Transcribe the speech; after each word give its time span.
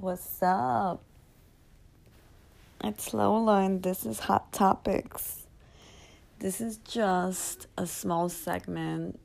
What's 0.00 0.42
up? 0.42 1.02
It's 2.82 3.12
Lola, 3.12 3.58
and 3.58 3.82
this 3.82 4.06
is 4.06 4.20
Hot 4.20 4.50
Topics. 4.50 5.46
This 6.38 6.62
is 6.62 6.78
just 6.78 7.66
a 7.76 7.86
small 7.86 8.30
segment 8.30 9.20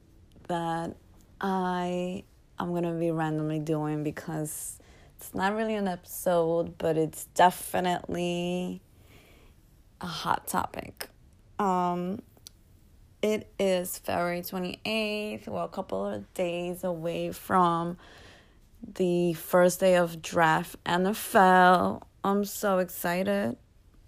that 0.50 0.98
I 1.40 2.26
I'm 2.60 2.74
gonna 2.74 2.92
be 2.92 3.10
randomly 3.10 3.60
doing 3.60 4.04
because 4.04 4.78
it's 5.16 5.34
not 5.34 5.56
really 5.56 5.76
an 5.76 5.88
episode, 5.88 6.78
but 6.78 6.98
it's 6.98 7.24
definitely 7.36 8.82
a 10.02 10.08
hot 10.08 10.46
topic. 10.46 11.08
Um, 11.58 12.22
it 13.22 13.50
is 13.58 13.98
February 14.00 14.42
28th. 14.42 15.48
We're 15.48 15.64
a 15.64 15.70
couple 15.70 16.06
of 16.06 16.34
days 16.34 16.84
away 16.84 17.32
from 17.32 17.96
the 18.94 19.34
first 19.34 19.80
day 19.80 19.96
of 19.96 20.22
draft 20.22 20.76
NFL. 20.86 22.02
I'm 22.24 22.46
so 22.46 22.80
excited. 22.80 23.58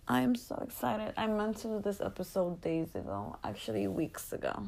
I 0.07 0.21
am 0.21 0.35
so 0.35 0.55
excited. 0.63 1.13
I 1.17 1.27
meant 1.27 1.57
to 1.57 1.67
do 1.67 1.81
this 1.81 1.99
episode 1.99 2.61
days 2.61 2.95
ago, 2.95 3.37
actually, 3.43 3.87
weeks 3.87 4.31
ago. 4.31 4.67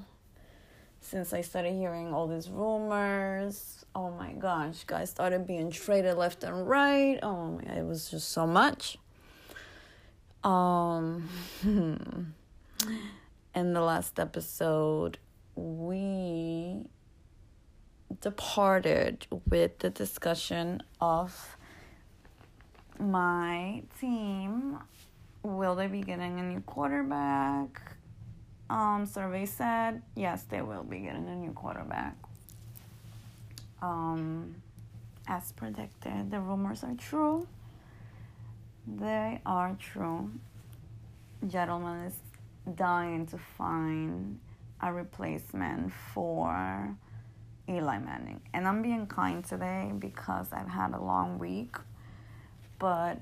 Since 1.02 1.32
I 1.32 1.42
started 1.42 1.74
hearing 1.74 2.14
all 2.14 2.28
these 2.28 2.50
rumors. 2.50 3.86
Oh 3.96 4.12
my 4.12 4.34
gosh, 4.34 4.84
guys 4.84 5.10
started 5.10 5.48
being 5.48 5.72
traded 5.72 6.18
left 6.18 6.44
and 6.44 6.68
right. 6.68 7.18
Oh 7.24 7.52
my 7.52 7.64
god, 7.64 7.78
it 7.78 7.86
was 7.86 8.12
just 8.12 8.30
so 8.30 8.46
much. 8.46 8.98
Um 10.44 11.30
in 11.64 12.34
the 13.74 13.82
last 13.82 14.20
episode, 14.20 15.18
we 15.56 16.84
departed 18.22 19.28
with 19.50 19.80
the 19.80 19.90
discussion 19.90 20.82
of 21.00 21.58
my 23.00 23.84
team. 24.00 24.80
Will 25.44 25.76
they 25.76 25.88
be 25.88 26.02
getting 26.02 26.40
a 26.40 26.44
new 26.44 26.60
quarterback? 26.62 27.82
Um, 28.70 29.06
survey 29.06 29.46
said 29.46 30.02
yes, 30.16 30.44
they 30.44 30.62
will 30.62 30.84
be 30.84 31.00
getting 31.00 31.28
a 31.28 31.36
new 31.36 31.52
quarterback. 31.52 32.16
Um, 33.82 34.56
as 35.28 35.52
predicted, 35.54 36.30
the 36.32 36.40
rumors 36.40 36.84
are 36.84 36.96
true. 36.96 37.48
They 38.88 39.42
are 39.46 39.78
true. 39.80 40.32
Gettleman 41.46 42.08
is 42.08 42.16
dying 42.76 43.26
to 43.28 43.38
find 43.38 44.40
a 44.82 44.92
replacement 44.92 45.94
for 45.94 46.96
Eli 47.70 48.00
Manning. 48.00 48.42
And 48.54 48.68
I'm 48.68 48.82
being 48.82 49.06
kind 49.06 49.46
today 49.46 49.92
because 49.98 50.48
I've 50.52 50.68
had 50.68 50.94
a 50.94 51.02
long 51.02 51.38
week, 51.38 51.76
but 52.80 53.20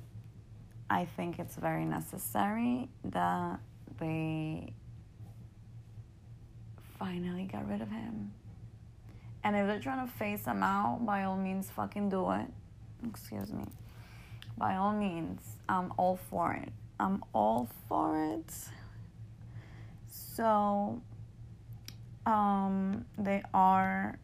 I 0.89 1.05
think 1.05 1.37
it's 1.37 1.55
very 1.55 1.85
necessary 1.85 2.87
that 3.03 3.59
they 3.99 4.73
finally 6.97 7.43
got 7.43 7.67
rid 7.67 7.81
of 7.81 7.89
him. 7.89 8.31
And 9.43 9.55
if 9.55 9.67
they're 9.67 9.79
trying 9.79 10.05
to 10.05 10.11
face 10.13 10.45
him 10.45 10.63
out, 10.63 11.05
by 11.05 11.23
all 11.23 11.37
means, 11.37 11.69
fucking 11.69 12.09
do 12.09 12.31
it. 12.31 12.47
Excuse 13.07 13.51
me. 13.51 13.65
By 14.57 14.75
all 14.77 14.93
means, 14.93 15.41
I'm 15.69 15.93
all 15.97 16.17
for 16.29 16.53
it. 16.53 16.71
I'm 16.99 17.23
all 17.33 17.69
for 17.87 18.33
it. 18.33 18.53
So, 20.07 21.01
um, 22.25 23.05
there 23.17 23.43
are 23.53 24.17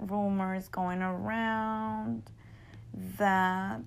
rumors 0.00 0.68
going 0.68 1.02
around 1.02 2.22
that 3.18 3.80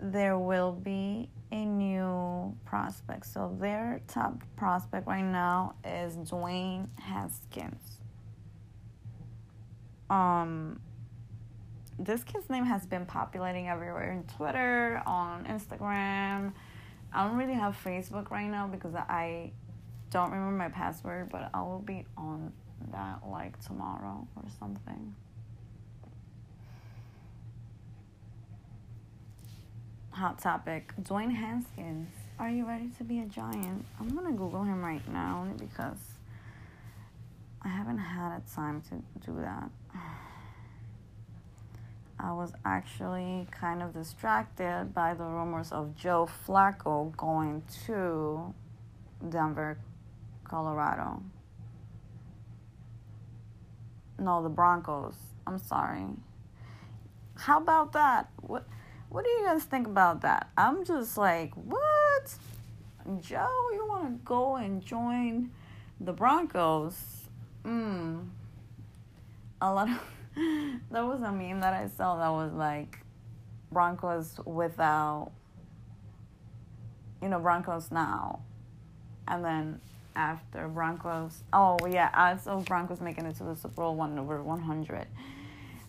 there 0.00 0.38
will 0.38 0.72
be 0.72 1.28
a 1.50 1.64
new 1.64 2.56
prospect. 2.64 3.26
So 3.26 3.56
their 3.60 4.00
top 4.08 4.42
prospect 4.56 5.06
right 5.06 5.24
now 5.24 5.74
is 5.84 6.16
Dwayne 6.16 6.88
Haskins. 6.98 7.98
Um, 10.10 10.80
this 11.98 12.24
kid's 12.24 12.50
name 12.50 12.64
has 12.64 12.86
been 12.86 13.06
populating 13.06 13.68
everywhere 13.68 14.12
in 14.12 14.24
Twitter, 14.24 15.02
on 15.06 15.44
Instagram. 15.44 16.52
I 17.12 17.26
don't 17.26 17.36
really 17.36 17.54
have 17.54 17.76
Facebook 17.82 18.30
right 18.30 18.48
now 18.48 18.66
because 18.66 18.94
I 18.94 19.52
don't 20.10 20.30
remember 20.30 20.56
my 20.56 20.68
password, 20.68 21.30
but 21.30 21.50
I 21.54 21.62
will 21.62 21.80
be 21.80 22.04
on 22.16 22.52
that 22.90 23.20
like 23.28 23.62
tomorrow 23.64 24.26
or 24.36 24.42
something. 24.58 25.14
Hot 30.12 30.38
topic 30.38 30.92
Dwayne 31.00 31.34
Haskins. 31.34 32.10
Are 32.38 32.50
you 32.50 32.68
ready 32.68 32.90
to 32.98 33.04
be 33.04 33.20
a 33.20 33.24
giant? 33.24 33.86
I'm 33.98 34.14
gonna 34.14 34.32
Google 34.32 34.62
him 34.62 34.84
right 34.84 35.00
now 35.10 35.40
only 35.40 35.54
because 35.54 35.96
I 37.62 37.68
haven't 37.68 37.96
had 37.96 38.36
a 38.36 38.42
time 38.54 38.82
to 38.90 39.02
do 39.24 39.40
that. 39.40 39.70
I 42.20 42.32
was 42.32 42.52
actually 42.66 43.48
kind 43.50 43.82
of 43.82 43.94
distracted 43.94 44.90
by 44.94 45.14
the 45.14 45.24
rumors 45.24 45.72
of 45.72 45.96
Joe 45.96 46.28
Flacco 46.46 47.16
going 47.16 47.62
to 47.86 48.52
Denver 49.30 49.78
Colorado. 50.44 51.22
No, 54.18 54.42
the 54.42 54.50
Broncos. 54.50 55.16
I'm 55.46 55.58
sorry. 55.58 56.04
How 57.34 57.58
about 57.58 57.92
that? 57.94 58.28
What 58.42 58.66
what 59.12 59.24
do 59.24 59.30
you 59.30 59.44
guys 59.44 59.64
think 59.64 59.86
about 59.86 60.22
that? 60.22 60.50
I'm 60.56 60.86
just 60.86 61.18
like, 61.18 61.52
what? 61.54 62.34
Joe, 63.20 63.68
you 63.74 63.86
want 63.86 64.06
to 64.06 64.24
go 64.24 64.56
and 64.56 64.82
join 64.82 65.50
the 66.00 66.12
Broncos? 66.12 66.96
Mm. 67.62 68.26
A 69.60 69.72
lot 69.72 69.90
of 69.90 70.00
there 70.90 71.04
was 71.04 71.20
a 71.20 71.30
meme 71.30 71.60
that 71.60 71.74
I 71.74 71.88
saw 71.88 72.16
that 72.16 72.30
was 72.30 72.54
like 72.54 73.00
Broncos 73.70 74.40
without 74.46 75.30
you 77.20 77.28
know 77.28 77.38
Broncos 77.38 77.90
now, 77.90 78.40
and 79.28 79.44
then 79.44 79.80
after 80.16 80.68
Broncos. 80.68 81.42
Oh 81.52 81.78
yeah, 81.86 82.08
I 82.14 82.38
saw 82.38 82.60
Broncos 82.60 83.02
making 83.02 83.26
it 83.26 83.36
to 83.36 83.44
the 83.44 83.56
Super 83.56 83.74
Bowl 83.74 83.94
one 83.94 84.18
over 84.18 84.42
one 84.42 84.62
hundred 84.62 85.06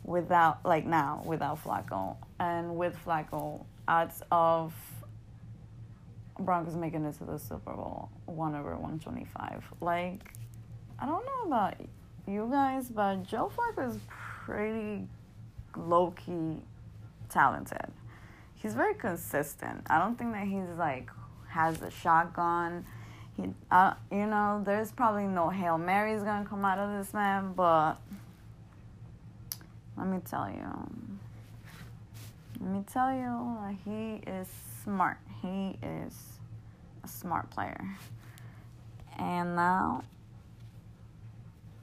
without 0.03 0.65
like 0.65 0.85
now 0.85 1.21
without 1.25 1.63
Flacco 1.63 2.17
and 2.39 2.75
with 2.75 2.95
Flacco 3.05 3.65
odds 3.87 4.21
of 4.31 4.73
Broncos 6.39 6.75
making 6.75 7.05
it 7.05 7.17
to 7.19 7.25
the 7.25 7.37
Super 7.37 7.73
Bowl 7.73 8.09
one 8.25 8.55
over 8.55 8.75
one 8.77 8.99
twenty 8.99 9.25
five. 9.25 9.63
Like 9.81 10.33
I 10.99 11.05
don't 11.05 11.25
know 11.25 11.47
about 11.47 11.75
you 12.27 12.47
guys, 12.51 12.89
but 12.89 13.23
Joe 13.23 13.51
Flacco 13.55 13.89
is 13.89 13.99
pretty 14.45 15.07
low 15.75 16.11
key 16.11 16.61
talented. 17.29 17.91
He's 18.55 18.73
very 18.73 18.93
consistent. 18.93 19.81
I 19.87 19.99
don't 19.99 20.17
think 20.17 20.33
that 20.33 20.47
he's 20.47 20.77
like 20.77 21.09
has 21.49 21.81
a 21.81 21.91
shotgun 21.91 22.85
he, 23.37 23.49
uh, 23.71 23.93
you 24.11 24.27
know, 24.27 24.61
there's 24.63 24.91
probably 24.91 25.25
no 25.25 25.49
Hail 25.49 25.77
Marys 25.77 26.23
gonna 26.23 26.45
come 26.47 26.63
out 26.65 26.77
of 26.77 26.97
this 26.97 27.13
man, 27.13 27.53
but 27.53 27.95
let 29.97 30.07
me 30.07 30.19
tell 30.29 30.49
you. 30.49 30.69
Let 32.59 32.69
me 32.69 32.83
tell 32.91 33.13
you, 33.13 33.57
he 33.83 34.29
is 34.29 34.47
smart. 34.83 35.17
He 35.41 35.77
is 35.81 36.13
a 37.03 37.07
smart 37.07 37.49
player. 37.49 37.83
And 39.17 39.55
now, 39.55 40.03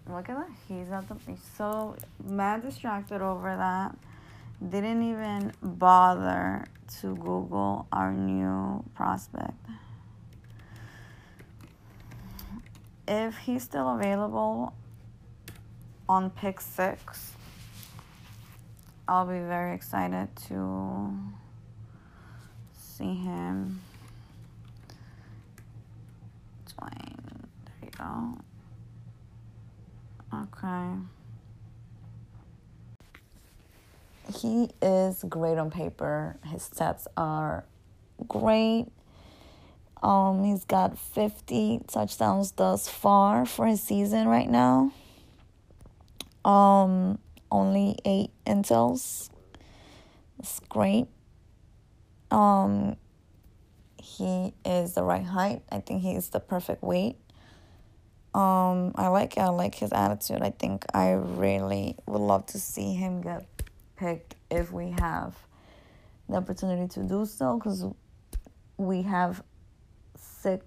look 0.09 0.29
at 0.29 0.37
that. 0.37 0.51
He's 0.69 0.91
at 0.91 1.09
the. 1.09 1.17
He's 1.27 1.43
so 1.57 1.97
mad 2.25 2.63
distracted 2.63 3.21
over 3.21 3.57
that. 3.57 3.97
Didn't 4.71 5.03
even 5.03 5.53
bother 5.63 6.65
to 7.01 7.15
Google 7.17 7.87
our 7.93 8.13
new 8.13 8.85
prospect. 8.95 9.55
if 13.11 13.37
he's 13.39 13.65
still 13.65 13.93
available 13.97 14.73
on 16.09 16.31
pick 16.31 16.61
six, 16.61 17.33
I'll 19.11 19.27
be 19.27 19.41
very 19.41 19.75
excited 19.75 20.29
to 20.47 21.13
see 22.79 23.13
him. 23.13 23.81
Dwayne, 26.69 27.19
there 27.65 27.75
you 27.83 27.91
go. 27.99 28.39
Okay. 30.33 30.93
He 34.39 34.71
is 34.81 35.25
great 35.29 35.59
on 35.59 35.73
paper. 35.73 36.39
His 36.47 36.71
stats 36.73 37.09
are 37.17 37.65
great. 38.29 38.87
Um, 40.05 40.45
he's 40.45 40.65
got 40.65 40.97
50 40.97 41.81
touchdowns 41.89 42.53
thus 42.53 42.89
far 42.89 43.45
for 43.45 43.67
his 43.67 43.83
season 43.83 44.29
right 44.29 44.49
now. 44.49 44.93
Um, 46.45 47.19
only 47.51 47.97
eight 48.05 48.31
intels. 48.47 49.31
That's 50.39 50.61
great. 50.69 51.07
Um, 52.31 52.97
he 54.01 54.55
is 54.65 54.95
the 54.95 55.03
right 55.03 55.25
height. 55.25 55.63
I 55.71 55.81
think 55.81 56.03
he's 56.03 56.29
the 56.29 56.41
perfect 56.41 56.83
weight. 56.83 57.17
Um, 58.33 58.93
I 58.95 59.09
like 59.09 59.37
I 59.39 59.49
like 59.49 59.75
his 59.75 59.93
attitude. 59.93 60.41
I 60.41 60.51
think 60.51 60.85
I 60.95 61.11
really 61.11 61.97
would 62.07 62.21
love 62.21 62.47
to 62.47 62.61
see 62.61 62.95
him 62.95 63.23
get 63.23 63.47
picked 63.97 64.37
if 64.51 64.73
we 64.73 64.91
have 64.99 65.37
the 66.29 66.37
opportunity 66.37 66.87
to 66.95 67.03
do 67.03 67.27
so 67.27 67.59
because 67.59 67.85
we 68.77 69.03
have 69.03 69.43
six 70.17 70.65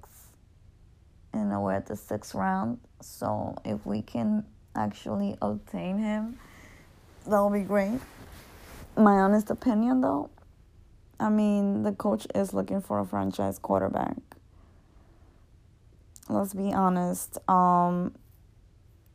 and 1.32 1.50
we're 1.62 1.74
at 1.74 1.86
the 1.86 1.96
sixth 1.96 2.36
round. 2.36 2.80
So 3.02 3.56
if 3.66 3.86
we 3.86 4.02
can 4.02 4.46
actually 4.76 5.38
obtain 5.42 5.98
him, 5.98 6.38
that 7.26 7.40
will 7.40 7.50
be 7.50 7.62
great. 7.62 8.00
My 8.96 9.14
honest 9.14 9.50
opinion, 9.50 10.02
though, 10.02 10.30
I 11.20 11.30
mean, 11.30 11.84
the 11.84 11.92
coach 11.92 12.28
is 12.36 12.54
looking 12.54 12.82
for 12.82 13.00
a 13.00 13.06
franchise 13.06 13.58
quarterback. 13.60 14.18
Let's 16.30 16.54
be 16.54 16.74
honest. 16.74 17.38
Um, 17.50 18.14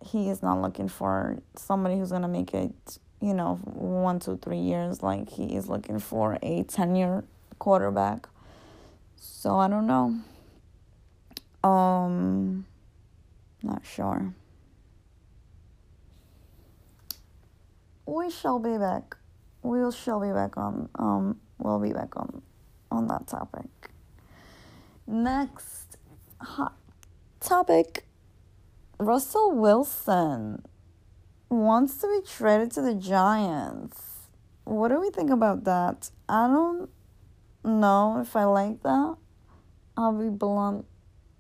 he 0.05 0.29
is 0.29 0.43
not 0.43 0.61
looking 0.61 0.89
for 0.89 1.39
somebody 1.57 1.99
who's 1.99 2.11
gonna 2.11 2.29
make 2.29 2.55
it, 2.55 2.99
you 3.21 3.35
know, 3.35 3.57
one, 3.65 4.21
two, 4.21 4.39
three 4.39 4.59
years. 4.59 5.03
Like 5.03 5.29
he 5.29 5.57
is 5.57 5.69
looking 5.69 5.99
for 5.99 6.39
a 6.43 6.63
ten-year 6.65 7.25
quarterback. 7.59 8.29
So 9.17 9.57
I 9.59 9.69
don't 9.69 9.87
know. 9.87 10.19
Um, 11.69 12.67
not 13.63 13.85
sure. 13.85 14.33
We 18.09 18.31
shall 18.31 18.59
be 18.59 18.79
back. 18.79 19.19
We 19.63 19.81
shall 19.93 20.19
be 20.19 20.33
back 20.33 20.57
on. 20.57 20.89
Um, 20.95 21.41
we'll 21.59 21.79
be 21.79 21.93
back 21.93 22.17
on 22.17 22.41
on 22.91 23.07
that 23.09 23.27
topic. 23.27 23.69
Next 25.07 25.99
hot 26.41 26.75
topic. 27.39 28.07
Russell 28.99 29.53
Wilson 29.53 30.65
wants 31.51 31.99
to 31.99 32.07
be 32.07 32.27
traded 32.27 32.71
to 32.73 32.81
the 32.81 32.95
Giants. 32.95 34.01
What 34.65 34.89
do 34.89 35.03
we 35.03 35.11
think 35.11 35.29
about 35.29 35.65
that? 35.65 36.11
I 36.31 36.47
don't 36.47 36.89
know 37.63 38.21
if 38.23 38.35
I 38.35 38.45
like 38.45 38.83
that. 38.85 39.17
I'll 39.99 40.19
be 40.19 40.31
bluntly 40.31 40.87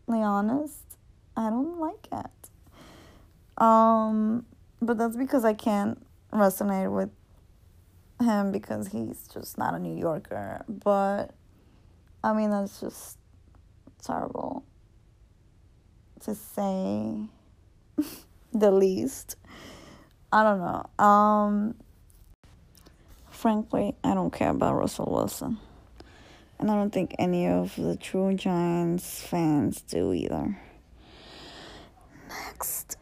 honest. 0.06 0.98
I 1.34 1.48
don't 1.48 1.80
like 1.80 2.08
it. 2.12 2.50
Um, 3.56 4.44
but 4.82 4.98
that's 4.98 5.16
because 5.16 5.46
I 5.46 5.54
can't 5.54 6.04
resonate 6.32 6.92
with 6.92 7.10
him 8.20 8.52
because 8.52 8.88
he's 8.88 9.28
just 9.32 9.58
not 9.58 9.74
a 9.74 9.78
New 9.78 9.96
Yorker. 9.96 10.64
But 10.68 11.34
I 12.22 12.32
mean, 12.32 12.50
that's 12.50 12.80
just 12.80 13.18
terrible 14.04 14.64
to 16.20 16.34
say 16.34 17.28
the 18.52 18.70
least. 18.70 19.36
I 20.32 20.42
don't 20.42 20.58
know. 20.58 21.04
Um, 21.04 21.74
frankly, 23.30 23.94
I 24.04 24.14
don't 24.14 24.32
care 24.32 24.50
about 24.50 24.74
Russell 24.74 25.08
Wilson. 25.10 25.58
And 26.58 26.70
I 26.70 26.74
don't 26.74 26.92
think 26.92 27.14
any 27.18 27.46
of 27.46 27.76
the 27.76 27.96
true 27.96 28.34
Giants 28.34 29.22
fans 29.22 29.80
do 29.80 30.12
either. 30.12 30.58
Next 32.28 32.96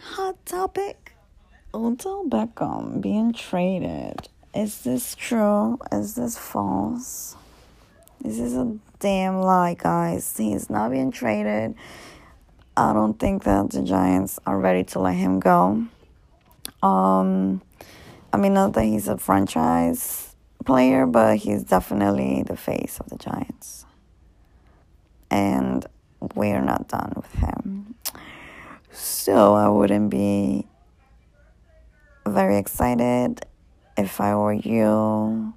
hot 0.00 0.44
topic 0.44 1.01
Odell 1.74 2.24
Beckham 2.28 3.00
being 3.00 3.32
traded. 3.32 4.28
Is 4.54 4.82
this 4.82 5.14
true? 5.14 5.78
Is 5.90 6.14
this 6.14 6.36
false? 6.36 7.34
This 8.20 8.38
is 8.38 8.54
a 8.54 8.76
damn 8.98 9.40
lie, 9.40 9.74
guys. 9.78 10.36
He's 10.36 10.68
not 10.68 10.90
being 10.90 11.10
traded. 11.10 11.74
I 12.76 12.92
don't 12.92 13.18
think 13.18 13.44
that 13.44 13.70
the 13.70 13.82
Giants 13.82 14.38
are 14.44 14.58
ready 14.58 14.84
to 14.84 14.98
let 14.98 15.14
him 15.14 15.40
go. 15.40 15.86
Um, 16.82 17.62
I 18.32 18.36
mean, 18.36 18.52
not 18.52 18.74
that 18.74 18.84
he's 18.84 19.08
a 19.08 19.16
franchise 19.16 20.34
player, 20.66 21.06
but 21.06 21.38
he's 21.38 21.64
definitely 21.64 22.42
the 22.46 22.56
face 22.56 23.00
of 23.00 23.08
the 23.08 23.16
Giants. 23.16 23.86
And 25.30 25.86
we're 26.34 26.60
not 26.60 26.88
done 26.88 27.14
with 27.16 27.32
him. 27.32 27.94
So 28.90 29.54
I 29.54 29.68
wouldn't 29.68 30.10
be 30.10 30.66
very 32.26 32.58
excited 32.58 33.40
if 33.96 34.20
I 34.20 34.34
were 34.34 34.52
you 34.52 35.54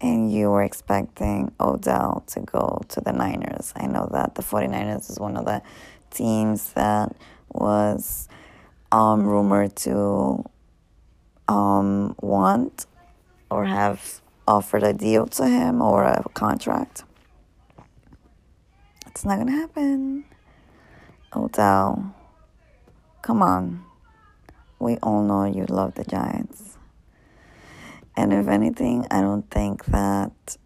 and 0.00 0.32
you 0.32 0.50
were 0.50 0.62
expecting 0.62 1.52
Odell 1.60 2.24
to 2.28 2.40
go 2.40 2.82
to 2.88 3.00
the 3.00 3.12
Niners. 3.12 3.72
I 3.76 3.86
know 3.86 4.08
that 4.12 4.34
the 4.34 4.42
49ers 4.42 5.10
is 5.10 5.18
one 5.18 5.36
of 5.36 5.44
the 5.44 5.62
teams 6.10 6.72
that 6.72 7.14
was 7.52 8.28
um, 8.90 9.26
rumored 9.26 9.76
to 9.76 10.44
um, 11.48 12.14
want 12.20 12.86
or 13.50 13.66
have 13.66 14.20
offered 14.48 14.82
a 14.82 14.92
deal 14.92 15.26
to 15.26 15.46
him 15.46 15.82
or 15.82 16.04
a 16.04 16.24
contract. 16.34 17.04
It's 19.06 19.24
not 19.24 19.38
gonna 19.38 19.52
happen. 19.52 20.24
Odell, 21.34 22.14
come 23.22 23.42
on. 23.42 23.84
We 24.80 24.96
all 24.96 25.22
know 25.22 25.44
you 25.44 25.66
love 25.66 25.94
the 25.94 26.04
Giants. 26.04 26.76
And 28.16 28.32
if 28.32 28.48
anything, 28.48 29.06
I 29.10 29.20
don't 29.20 29.48
think 29.50 29.84
that. 29.86 30.56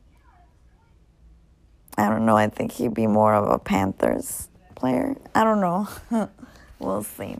I 1.99 2.09
don't 2.09 2.25
know. 2.25 2.37
I 2.37 2.49
think 2.49 2.73
he'd 2.73 2.95
be 2.95 3.07
more 3.07 3.35
of 3.35 3.49
a 3.49 3.59
Panthers 3.59 4.49
player. 4.75 5.15
I 5.35 5.45
don't 5.45 5.61
know. 5.61 5.89
we'll 6.79 7.03
see. 7.03 7.37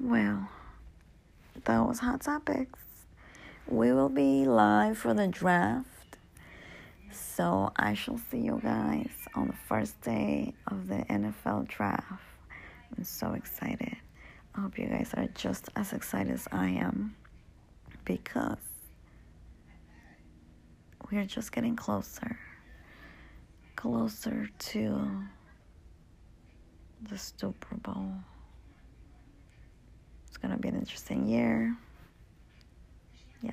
Well, 0.00 0.48
that 1.64 1.86
was 1.86 2.00
Hot 2.00 2.20
Topics 2.20 2.82
we 3.72 3.92
will 3.92 4.08
be 4.08 4.44
live 4.44 4.98
for 4.98 5.14
the 5.14 5.26
draft. 5.26 5.88
So 7.10 7.72
I 7.76 7.94
shall 7.94 8.18
see 8.30 8.38
you 8.38 8.60
guys 8.62 9.10
on 9.34 9.48
the 9.48 9.54
first 9.66 10.00
day 10.02 10.54
of 10.66 10.88
the 10.88 10.96
NFL 11.08 11.68
draft. 11.68 12.22
I'm 12.96 13.04
so 13.04 13.32
excited. 13.32 13.96
I 14.54 14.60
hope 14.60 14.78
you 14.78 14.86
guys 14.86 15.14
are 15.16 15.28
just 15.34 15.70
as 15.76 15.92
excited 15.92 16.32
as 16.32 16.46
I 16.52 16.68
am 16.68 17.14
because 18.04 18.58
we 21.10 21.18
are 21.18 21.24
just 21.24 21.52
getting 21.52 21.74
closer, 21.74 22.38
closer 23.76 24.48
to 24.58 25.24
the 27.08 27.18
Super 27.18 27.76
Bowl. 27.76 28.12
It's 30.28 30.36
to 30.54 30.60
be 30.60 30.68
an 30.68 30.76
interesting 30.76 31.26
year. 31.26 31.76
Yeah. 33.42 33.52